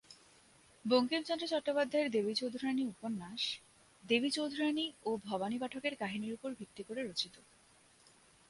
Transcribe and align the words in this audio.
বঙ্কিমচন্দ্র 0.85 1.45
চট্টোপাধ্যায়ের 1.47 2.09
দেবী 2.11 2.33
চৌধুরাণী 2.33 2.83
উপন্যাস 2.85 3.41
দেবী 4.03 4.29
চৌধুরাণী 4.29 4.85
ও 5.05 5.09
ভবানী 5.27 5.57
পাঠকের 5.57 5.93
কাহিনীর 5.95 6.33
উপর 6.33 6.49
ভিত্তি 6.53 6.83
করে 6.83 7.01
রচিত। 7.03 7.35